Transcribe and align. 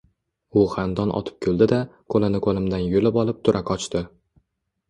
U 0.59 0.63
xandon 0.71 1.11
otib 1.19 1.37
kuldi-da, 1.47 1.79
qo‘lini 2.15 2.41
qo‘limdan 2.47 2.89
yulib 2.97 3.21
olib 3.25 3.47
tura 3.49 3.63
qochdi. 3.69 4.03